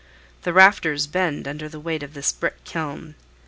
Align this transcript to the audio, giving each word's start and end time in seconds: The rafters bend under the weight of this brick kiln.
The 0.41 0.51
rafters 0.51 1.05
bend 1.05 1.47
under 1.47 1.69
the 1.69 1.79
weight 1.79 2.01
of 2.01 2.15
this 2.15 2.31
brick 2.31 2.63
kiln. 2.63 3.13